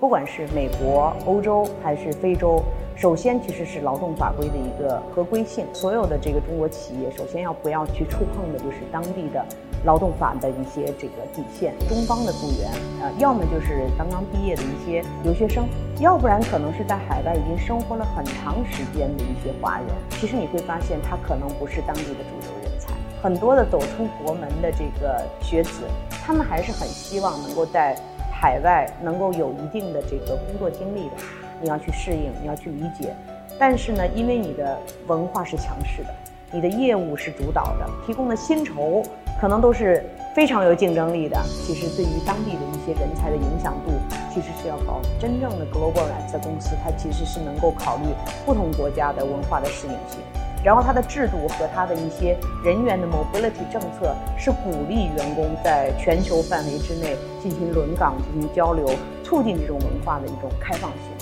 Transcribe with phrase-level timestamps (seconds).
[0.00, 2.62] 不管是美国、欧洲还是非洲，
[2.96, 5.66] 首先其实是劳动法规的一个合规性。
[5.74, 9.44] 所有的这个中国企业，首先要不要去触碰的就是当地的
[9.84, 11.74] 劳动法的一些这个底线。
[11.86, 12.70] 中方的雇员，
[13.02, 15.68] 呃，要么就是刚刚毕业的一些留学生，
[16.00, 19.86] 要不然可能是在海外已经生活了很长时间的一些华人。
[20.12, 22.94] 其实你会发现，他可能不是当地的主流人才。
[23.22, 25.82] 很多的走出国门的这个学子，
[26.24, 27.94] 他们还是很希望能够在。
[28.40, 31.16] 海外能够有一定的这个工作经历的，
[31.60, 33.14] 你要去适应，你要去理解。
[33.58, 36.14] 但是呢，因为你的文化是强势的，
[36.50, 39.02] 你的业务是主导的，提供的薪酬
[39.38, 40.02] 可能都是
[40.34, 41.36] 非常有竞争力的。
[41.66, 43.92] 其实对于当地的一些人才的影响度，
[44.32, 45.02] 其实是要高。
[45.20, 48.04] 真正的 global rights 的公司，它其实是能够考虑
[48.46, 50.18] 不同国家的文化的适应性。
[50.62, 58.88] 然后它的制度和它的一些人员的 mobility 政策是鼓励员工在全球范围之内进行轮岗、进行交流，
[59.24, 61.19] 促进这种文化的一种开放性。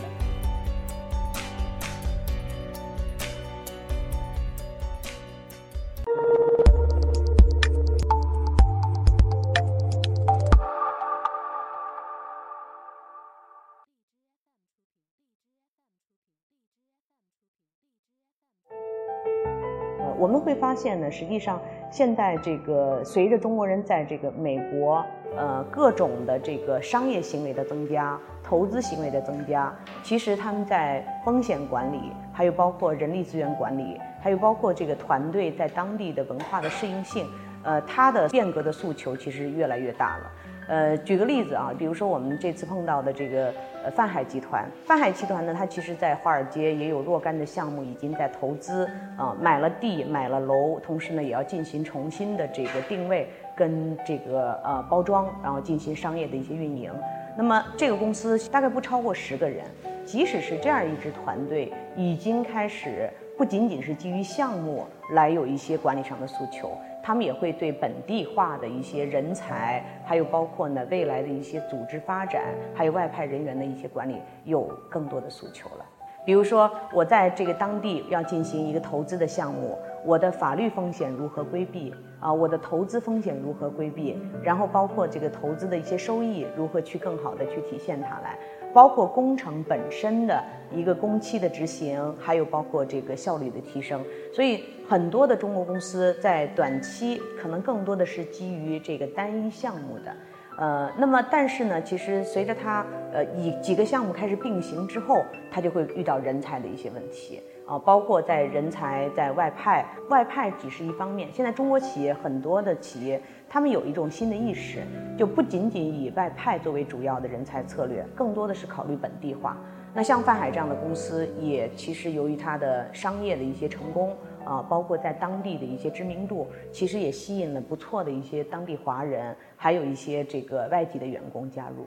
[20.18, 25.04] 我们会发现呢，实际上现在这个随着中国人在这个美国，
[25.36, 37.24] 呃，各种的这个商业行为的增加，投资行为的增加，其实他们在风险管理，还有包括人力资源管理，还有包括这个团队在当地的文化的适应性，
[37.62, 40.24] 呃，它的变革的诉求其实越来越大了。
[40.68, 43.52] 呃，举个例子啊，比如说我们这次碰到的这个
[43.82, 48.84] 呃泛海集团，泛海集团呢，它其实在华尔街也有若干的项目已经在投资
[49.16, 56.92] 啊，买了地，买了楼，同时呢也要进行重新的这个定位跟这个呃包装，然后进行商业的一些运营。
[57.34, 59.64] 那么这个公司大概不超过十个人，
[60.04, 63.08] 即使是这样一支团队，已经开始
[63.38, 66.70] 不仅仅是基于项目来有一些管理上的诉求。
[67.08, 75.86] 他们也会对本地化的一些人才，还有包括呢未来的一些组织发展，还有外派人员的一些管理，有更多的诉求了。
[76.26, 82.32] 比如说，我在这个当地要进行一个投资的项目，我的法律风险如何规避啊？
[82.32, 84.16] 我的投资风险如何规避？
[84.42, 88.38] 然后包括这个投资的一些收益如何去更好的去体现它来？
[88.74, 100.14] 包括工程本身的一个工期的执行，还有包括这个效率的提升，所以很多的中国公司在短期可能更多的是基于这个单一项目的，
[100.58, 113.20] 呃，那么但是呢，其实随着它呃以几个项目开始并行之后，它就会遇到人才的一些问题啊，包括在人才在外派，外派只是一方面，现在中国企业很多的企业。
[113.50, 114.82] 他们有一种新的意识，
[115.18, 119.56] 就不仅仅以外派作为主要的人才策略，更多的是考虑本地化。
[119.94, 124.14] 那像泛海这样的公司，也其实由于它的商业的一些成功
[124.44, 131.86] 啊，包括在当地的一些知名度，其实也吸引了不错的一些当地华人，还有一些这个外籍的员工加入。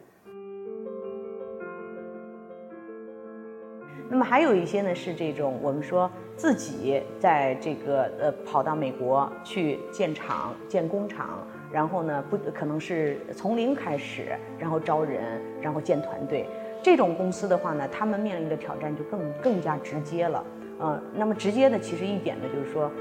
[4.12, 16.46] 那么还有一些呢，是这种我们说自己在这个呃跑到美国去建厂、建工厂，然后呢不可能是从零开始，然后招人，然后建团队。
[16.84, 20.44] 这种公司的话呢，他们面临的挑战就更更加直接了。
[20.80, 22.92] 呃，那么直接的其实一点呢，就是说，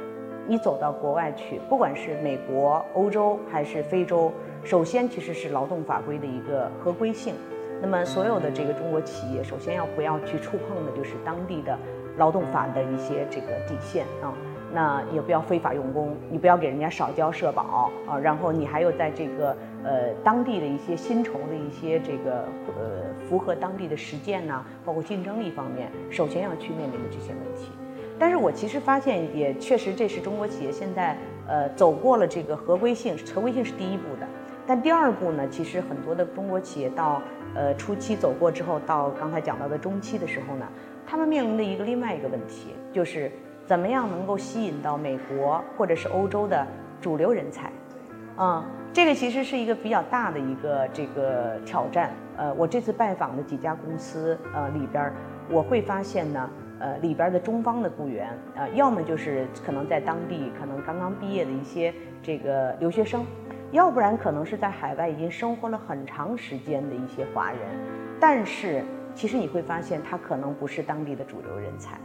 [0.46, 4.32] 你走到国外去，不管是美国、欧洲还是非洲，
[4.62, 7.34] 首先其实是劳动法规的一个合规性。
[7.82, 11.78] 那么，所有的这个中国企业，首先要不要去触碰的，就是当地的
[12.18, 14.32] 劳动法的一些这个底线啊。
[14.72, 18.16] 那也不要非法用工，你不要给人家少交社保啊。
[18.16, 22.44] 然后你还有在这个呃当地的一些薪酬的一些这个
[22.78, 27.72] 呃符合当地的实践呢，包括竞争力方面，首先要去面临的这些问题。
[28.16, 31.16] 但是我其实发现，也确实这是中国企业现在
[31.48, 34.28] 呃走过了这个合规性，合规性是第一步的。
[34.68, 37.20] 但第二步呢，其实很多的中国企业到
[37.54, 40.66] 呃，初期走过之后，到刚才讲到的中期的时候呢，
[41.06, 43.30] 他们面临的一个另外一个问题，就是
[43.66, 46.66] 怎么样能够吸引到美国或者是欧洲的
[47.00, 47.70] 主流人才，
[48.36, 52.10] 啊，这个其实是一个比较大的一个这个挑战。
[52.36, 55.12] 呃，我这次拜访的几家公司，呃，里边
[55.50, 61.92] 我会发现呢，呃，里边的中方的雇员，呃，要么就是可能在当地可能刚刚毕业的一些
[62.22, 63.24] 这个留学生。
[63.72, 67.60] 要不然可能是在海外已经生活了很长时间的一些华人，
[68.18, 68.84] 但是
[69.14, 71.96] 其实你会发现他可能不是当地的主流人才。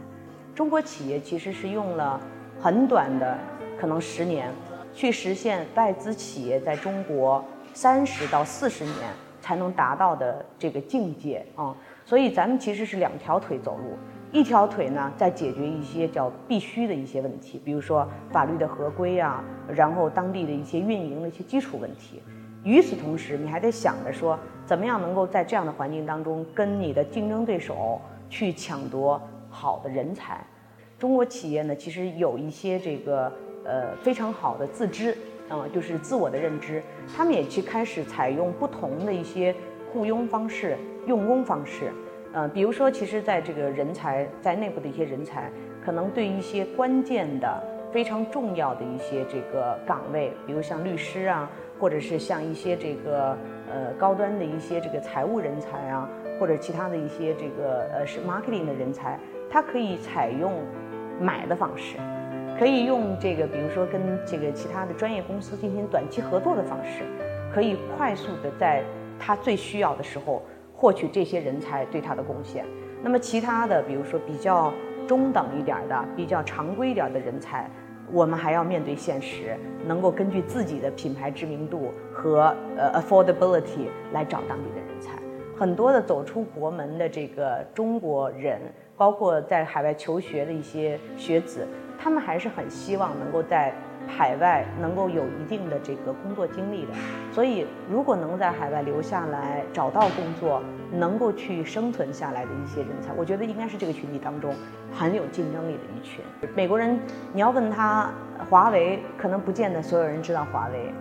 [0.54, 2.20] 中国企业其实是用了
[2.60, 3.36] 很短的，
[3.78, 4.48] 可能十年，
[4.94, 8.94] 去实现外资企业在中国三十到四十年
[9.40, 11.74] 才能达到的这个境界啊。
[12.04, 13.98] 所以咱们其实是两条腿走路，
[14.36, 22.20] 一条腿呢在解决一些叫必须的一些问题，比如说法律的合规啊，然后当地的一些运营的一些基础问题。
[22.62, 27.98] 与此同时，你还得想着说，怎么样能够在这样的环境当中跟你的竞争对手
[28.28, 29.18] 去抢夺
[29.48, 30.44] 好的人才。
[30.98, 33.32] 中国企业呢，其实有一些这个
[33.64, 35.16] 呃非常好的自知
[35.48, 36.82] 啊，就是自我的认知，
[37.16, 39.54] 他们也去开始采用不同的一些
[39.94, 41.90] 雇佣方式、用工方式，
[42.36, 45.50] 呃，比如说，其实在这个人才在内部的一些人才，
[45.82, 47.48] 可能对一些关键的、
[47.90, 51.50] 非常重要的一些这个岗位，比如像律师啊，
[51.80, 53.34] 或者是像一些这个
[53.72, 56.06] 呃高端的一些这个财务人才啊，
[56.38, 59.18] 或者其他的一些这个呃是 marketing 的人才，
[59.50, 60.52] 他可以采用。
[61.18, 61.96] 买的方式，
[62.58, 67.04] 可以用这个，比如说跟这个其他的专业公司进行短期合作的方式，
[67.50, 68.84] 可以快速的在
[69.18, 70.42] 他最需要的时候
[70.76, 72.64] 获取这些人才对他的贡献。
[73.02, 74.72] 那么其他的，比如说比较
[75.08, 77.68] 中等一点的、比较常规一点的人才，
[78.12, 79.56] 我们还要面对现实，
[79.86, 85.12] 能够根据自己的品牌知名度和呃 affordability 来找当地的人才。
[85.58, 88.60] 很多的走出国门的这个中国人。
[88.98, 91.68] 包括在海外求学的一些学子，
[91.98, 93.70] 他们还是很希望能够在
[94.06, 96.92] 海外能够有一定的这个工作经历的。
[97.32, 100.62] 所以，如果能在海外留下来找到工作，
[100.92, 104.54] 能够去生存下来的一些人才，我觉得应该是这个群体当中
[104.92, 106.24] 很有竞争力的一群。
[106.54, 106.98] 美国人，
[107.32, 108.10] 你要问他
[108.48, 110.92] 华为，可能不见得所有人知道华为，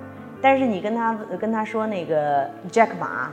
[0.42, 3.32] 但是你跟他跟他说那个 Jack 马，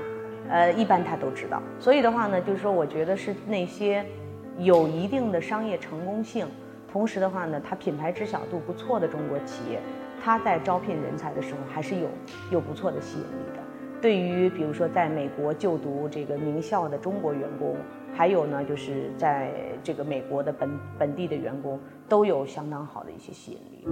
[0.49, 1.63] 呃，一般他都知道。
[1.81, 4.05] 所以的话呢，就是说，我觉得是那些。
[4.59, 6.47] 有一定的商业成功性，
[6.93, 9.81] 同时的话呢，它品牌知晓度不错的中国企业，
[10.23, 12.09] 它在招聘人才的时候还是有
[12.51, 13.63] 有不错的吸引力的。
[14.01, 17.77] 对于比如说在美国就读这个名校的中国员工，
[18.13, 19.51] 还有呢就是在
[19.83, 23.89] 这个美国的本本地的员工，都有相当好的一些吸引力。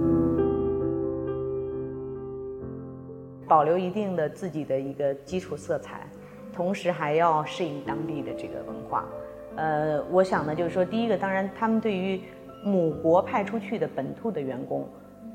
[3.47, 6.07] 保留一定的自己的一个基础色彩，
[6.53, 9.05] 同时还要适应当地的这个文化。
[9.57, 12.21] 呃，我想呢，就是说，第一个，当然，他们对于
[12.63, 14.87] 母国派出去的本土的员工，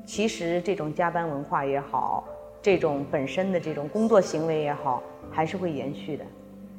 [0.05, 2.23] 其实这种加班文化也好，
[2.61, 6.23] 这种本身的这种工作行为也好，还是会延续的。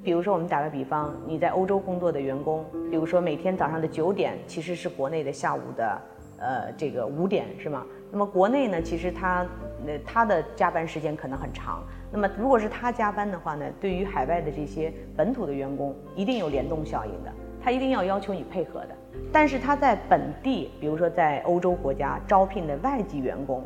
[0.03, 6.00] 比如说，我们打个比方，你在欧洲工作的员工，比如说每天早上的九点，其实是国内的下午的
[6.39, 7.85] 呃这个五点，是吗？
[8.11, 9.47] 那么国内呢，其实他
[9.87, 11.83] 呃他的加班时间可能很长。
[12.11, 17.31] 那么，如果是他加班的话呢，对于海外的这些本土的员工，一定有联动效应的，
[17.62, 18.97] 他一定要要求你配合的。
[19.32, 23.62] 但是他在本地，比如说在欧洲国家招聘的外籍员工，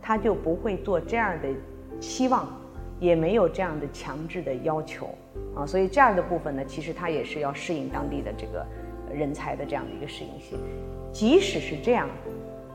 [0.00, 1.48] 他就不会做这样的
[2.00, 2.48] 期望，
[2.98, 5.08] 也没有这样的强制的要求
[5.54, 5.66] 啊。
[5.66, 8.64] 所以这样的部分呢，其实他也是要适应当地的这个
[9.12, 10.58] 人才的这样的一个适应性。
[11.12, 12.08] 即使是这样，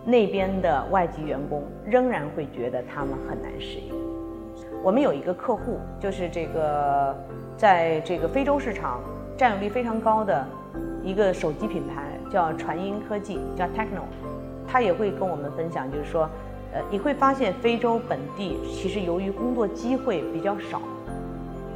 [0.05, 3.93] 那边的外籍员工仍然会觉得他们很难适应。
[4.83, 7.15] 我们有一个客户，就是这个
[7.57, 9.01] 在这个非洲市场
[9.35, 10.47] 占有率非常高的
[11.03, 14.03] 一个手机品牌，叫传音科技，叫 Techno。
[14.68, 16.29] 他也会跟我们分享，就是说，
[16.74, 20.81] 呃，你会发现非洲本地其实由于工作机会比较少，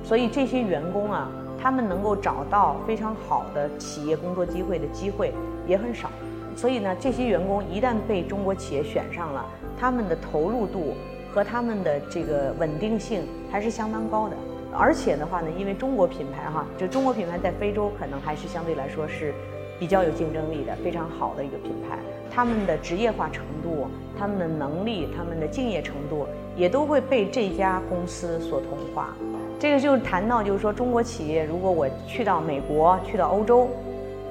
[0.04, 1.30] 所以这些员工啊，
[1.62, 5.34] 他们能够找到非常好的企业工作机会的机会
[5.68, 6.10] 也很少。
[6.56, 9.46] 所以呢，这些员工一旦被中国企业选上了，
[9.80, 10.94] 他们的投入度。
[11.34, 14.36] 和他们的这个稳定性还是相当高的，
[14.74, 19.34] 而且的话呢，因为中国品牌哈，就中国品牌在非洲可能还是相对来说是
[19.80, 21.98] 比较有竞争力的，非常好的一个品牌。
[22.34, 23.88] 他们的职业化程度、
[24.18, 26.26] 他们的能力、他们的敬业程度，
[26.56, 29.14] 也都会被这家公司所同化。
[29.60, 33.68] 这个就是谈到，就是说中国企业，如果我去到美国、去到欧洲，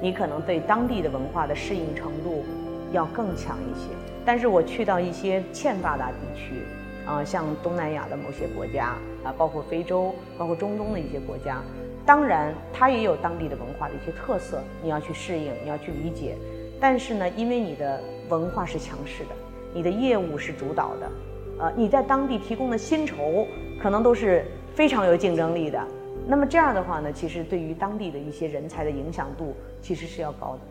[0.01, 2.43] 你可能对当地的文化的适应程度
[2.91, 3.89] 要更强一些。
[4.25, 6.63] 但是我去到一些欠发达地区。
[7.05, 11.61] 啊，像东南亚的某些国家啊，包括非洲，包括中东的一些国家，
[12.05, 16.35] 当然它也有当地的文化的一些特色，你要去适应，你要去理解。
[16.79, 19.29] 但是呢，因为你的文化是强势的，
[19.73, 21.11] 你的业务是主导的，
[21.59, 23.45] 呃，你在当地提供的薪酬
[23.81, 25.79] 可能都是非常有竞争力的。
[26.27, 30.61] 那么这样的话呢，其实对于当地的一些人才的影响度其实是要高的。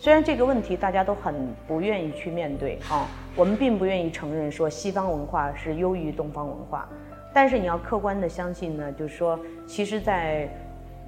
[0.00, 1.34] 虽然这个问题大家都很
[1.66, 6.88] 不愿意去面对啊，我们并不愿意承认说西方文化是优于东方文化，
[7.34, 9.36] 但是你要客观的相信呢，就是说，
[9.66, 10.48] 其实，在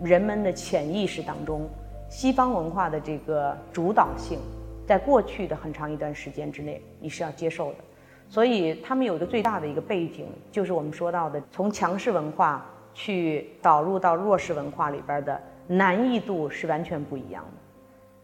[0.02, 1.68] 人们的潜意识当中，
[2.08, 4.40] 西方文化的这个主导性，
[4.88, 7.78] 在过去的很长一段时间之内，你是要接受的。
[8.28, 17.59] 所以他们有一个最大的一个背景，就是我们说到的，从强势文化去导入到弱势文化里边的难易度是完全不一样的。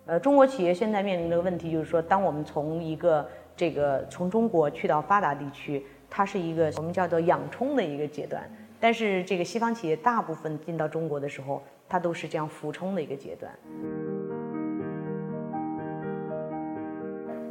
[0.06, 8.48] 呃，中国企业现在面临的问题就是说，当我们从一个这个从中国去到发达地区，它是一个我们叫做养充的一个阶段。
[8.78, 13.52] 但是这个西方企业大部分进到中国的时候，它都是这样俯冲的一个阶段。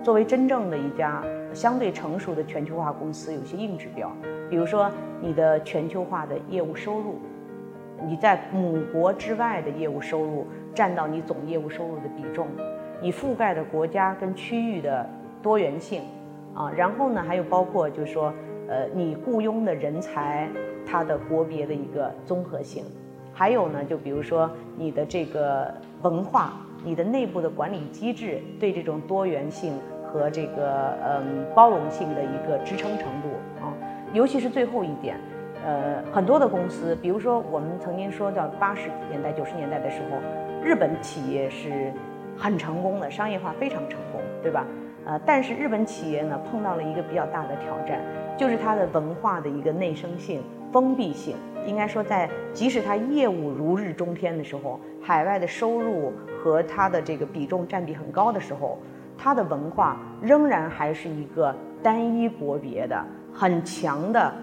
[0.01, 1.21] 作为真正的一家
[1.53, 4.09] 相对成熟的全球化公司，有些硬指标，
[4.49, 7.19] 比如说你的全球化的业务收入，
[8.03, 12.47] 你在母国之外的业务收入占到你总业务收入的比重，
[13.01, 15.07] 你覆盖的国家跟区域的
[15.41, 16.01] 多元性，
[16.53, 18.33] 啊，然后呢，还有包括就是说，
[18.67, 20.49] 呃，你雇佣的人才
[20.85, 22.83] 它的国别的一个综合性，
[23.33, 29.73] 还有呢，就比如说你的这个文化，你的内部的管理机制对这种多元性。
[30.07, 33.27] 和这个嗯包容性的一个支撑程度
[33.59, 33.67] 啊，
[34.13, 35.19] 尤其是最后一点，
[35.65, 40.17] 呃，很多的公司，比如说我们曾经说到八十年代、九十年代的时候，
[40.63, 41.91] 日本企业是
[42.37, 44.63] 很成功的，商业化非常成功，对吧？
[45.07, 47.99] 呃，但是日本企业呢碰到了一个比较大的挑战，
[48.37, 51.35] 就是它的文化的一个内生性、封闭性。
[51.65, 58.77] 应该说，在即使它业务如日中天的时候，海外的收入和它的这个比重占比很高的时候。
[59.17, 63.01] 它的文化仍然还是一个单一国别的、
[63.33, 64.33] 很强的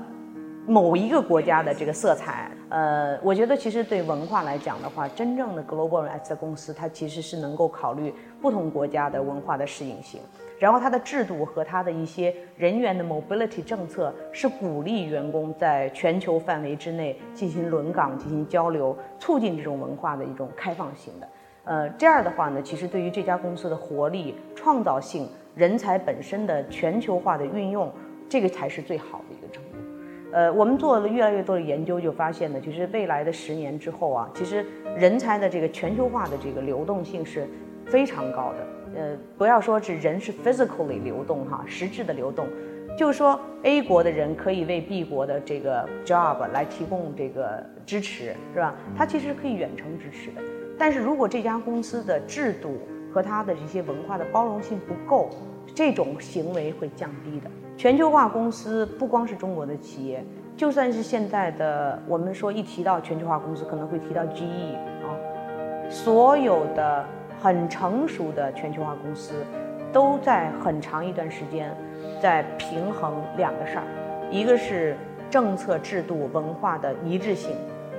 [0.67, 2.51] 某一个国家的这个色彩。
[2.69, 10.21] 呃，我觉得其实对文化来讲的话，真正的 global s 的公司，它其实是能够考虑不同国家的文化的适应性，
[10.59, 21.29] 然后它的制度和它的一些人员的 mobility 政策是鼓励员工在全球范围之内进行轮岗、进行交流，促进这种文化的一种开放性的。
[21.65, 27.93] 呃，这样的话呢，其实对于这家公司的活力、创造性、人才本身的全球化的运用，
[28.29, 29.72] 这个才是最好的一个程度。
[30.33, 34.65] 呃，我们做了越来越多的研究，就发现呢，其实未来的十年之后啊，其实
[34.97, 37.47] 人才的这个全球化的这个流动性是
[37.87, 39.01] 非常高的。
[39.01, 42.47] 呃，不要说是人是 physically 流动哈，实质的流动，
[42.97, 48.75] 就是说 A 国的人可以为 B 国的这个 job 来提供这个支持，是吧？
[48.97, 50.43] 他其实可以远程支持的。
[50.79, 52.79] 但是如果这家公司的制度
[53.13, 55.29] 和它的这些文化的包容性不够，
[55.75, 57.51] 这种行为会降低的。
[57.83, 60.25] 全球化公司不光是中国的企业，
[60.57, 65.11] 就算是现在的我们说一提到全球化公司，可能会提到 GE 啊，
[65.91, 67.05] 所有的
[67.41, 69.35] 很成熟的全球化公司，
[69.93, 71.77] 都在很长一段时间
[72.21, 73.85] 在平衡两个事儿，
[74.31, 74.97] 一个是
[75.29, 77.51] 政策制度文化的一致性。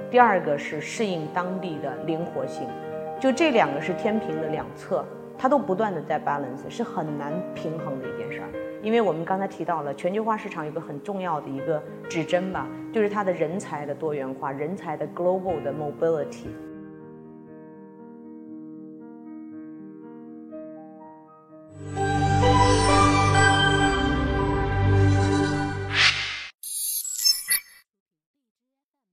[0.09, 2.65] 第二个是适应当地的灵活性，
[3.19, 5.03] 就这两个是天平的两侧，
[5.37, 8.47] 它都不断的在 balance，是很难平衡的一件事儿。
[8.83, 16.47] 因为我们刚才提到了全球化市场有个很重要的一个指针吧，就是它的人才的多元化，人才的 global 的 mobility。